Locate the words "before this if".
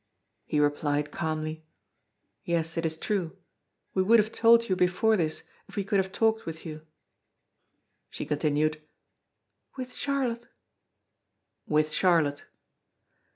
4.75-5.75